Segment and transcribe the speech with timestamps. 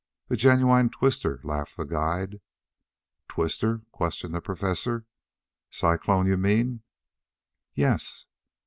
[0.31, 2.41] "A genuine twister," laughed the guide.
[3.27, 5.05] "Twister?" questioned the Professor.
[5.69, 6.81] "Cyclone, you mean?"
[7.75, 8.25] "Yes."